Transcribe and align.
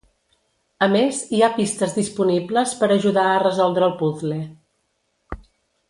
A 0.85 0.85
més, 0.93 1.19
hi 1.33 1.41
ha 1.41 1.51
pistes 1.59 1.93
disponibles 1.99 2.73
per 2.81 2.89
ajudar 2.97 3.27
a 3.35 3.39
resoldre 3.47 3.87
el 3.91 3.95
puzle. 4.05 4.41